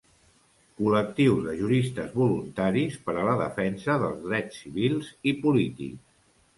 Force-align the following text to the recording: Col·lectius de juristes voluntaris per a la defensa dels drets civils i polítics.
Col·lectius 0.79 1.43
de 1.49 1.53
juristes 1.59 2.17
voluntaris 2.23 2.99
per 3.05 3.17
a 3.25 3.29
la 3.31 3.37
defensa 3.45 4.01
dels 4.07 4.27
drets 4.27 4.63
civils 4.67 5.17
i 5.35 5.41
polítics. 5.47 6.07